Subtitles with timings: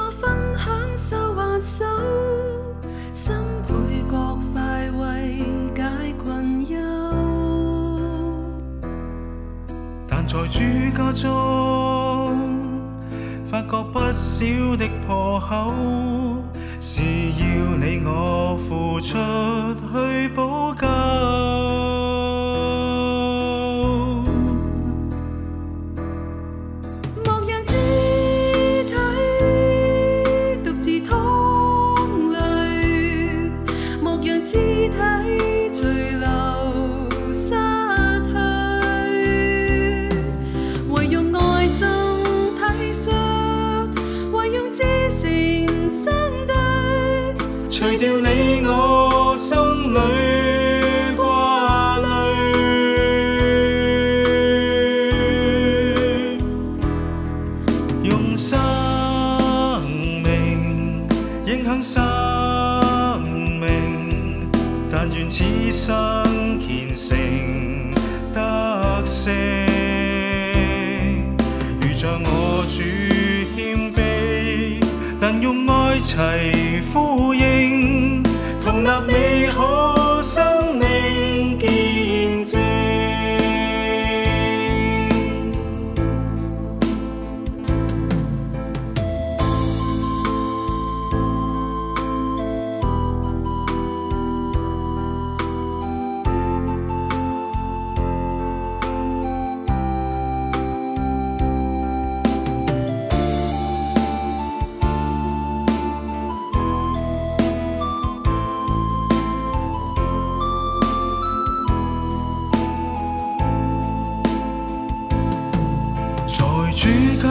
[0.00, 1.84] 我分享手挽手，
[3.12, 3.34] 心
[3.68, 3.74] 倍
[4.08, 5.82] 觉快慰解
[6.24, 6.78] 困忧。
[10.08, 10.58] 但在主
[10.96, 11.28] 家中，
[13.46, 14.46] 发觉不少
[14.78, 15.74] 的破口，
[16.80, 17.44] 是要
[17.76, 19.18] 你我付出
[19.92, 20.28] 去
[47.80, 49.56] 除掉你我心
[49.94, 49.96] 里
[51.16, 52.04] 挂虑，
[58.02, 58.58] 用生
[60.22, 61.08] 命
[61.46, 62.29] 影响生
[65.30, 67.94] 此生虔诚
[68.34, 69.32] 得胜。
[71.80, 72.82] 如像我主
[73.54, 74.84] 谦卑，
[75.20, 76.16] 能用爱齐
[76.92, 78.20] 呼应，
[78.60, 79.79] 同立美好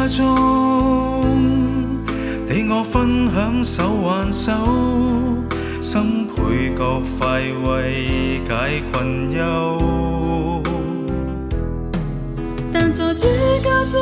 [0.09, 1.23] 中，
[2.49, 4.51] 你我分享手挽手，
[5.81, 10.61] 心倍覺快慰解困忧。
[12.73, 13.21] 但在主
[13.63, 14.01] 家中，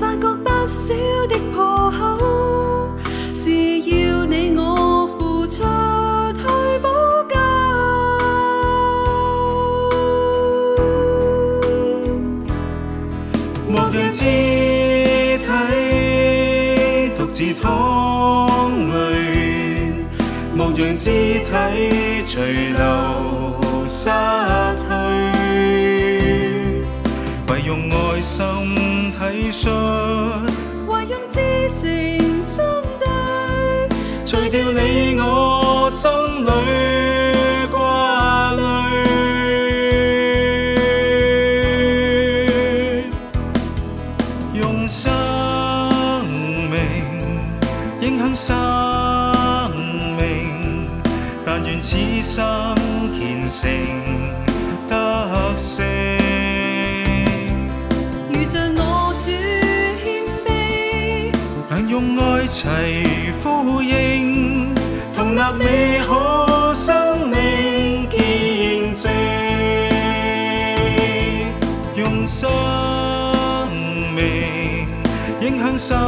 [0.00, 0.94] 发觉不少
[13.92, 15.44] 让肢体
[17.14, 19.92] 独自淌泪，
[20.54, 21.10] 莫让肢
[21.40, 22.80] 体随流
[23.86, 24.08] 失。
[51.44, 52.76] 但愿此生
[53.12, 53.70] 虔诚
[54.88, 55.84] 得胜。
[58.32, 58.80] 如像我
[59.24, 59.26] 主
[60.00, 60.02] 谦
[60.46, 60.48] 卑。
[61.68, 62.68] 能用爱齐
[63.42, 64.74] 呼应，
[65.14, 69.10] 同立美好生命见证，
[71.96, 72.48] 用生
[74.14, 74.86] 命
[75.40, 75.98] 影响生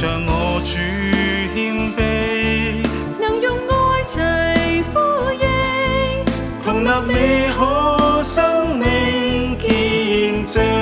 [0.00, 0.78] 像我主
[1.54, 1.58] 谦
[1.94, 2.00] 卑，
[3.20, 4.16] 能用爱齐
[4.94, 4.98] 呼
[5.34, 5.44] 应，
[6.64, 7.14] 穷立你
[7.52, 7.60] 可
[8.22, 10.79] 生命见证。